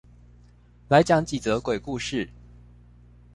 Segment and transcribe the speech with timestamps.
[0.87, 2.27] 來講幾則鬼故事